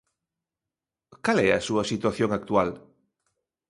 [1.25, 2.69] Cal é a súa situación actual?